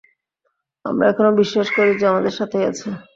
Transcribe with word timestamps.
আমরা 0.85 1.05
এখনও 1.07 1.37
বিশ্বাস 1.41 1.67
করি 1.75 1.91
সে 1.93 2.05
আমাদের 2.11 2.33
সাথেই 2.39 2.67
আছে। 2.69 2.87